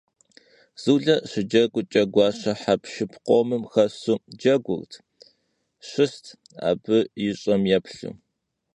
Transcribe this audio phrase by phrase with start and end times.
[0.81, 4.89] Zule şıceguç'e, guaşe hepşşıp khomım xesu cedur
[5.89, 6.25] şıst,
[6.69, 8.09] abı yiş'em yêplhu.